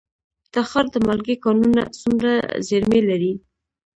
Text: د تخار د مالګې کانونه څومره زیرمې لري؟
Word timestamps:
د 0.43 0.45
تخار 0.53 0.85
د 0.91 0.95
مالګې 1.07 1.35
کانونه 1.43 1.81
څومره 1.99 2.31
زیرمې 2.67 3.01
لري؟ 3.09 3.33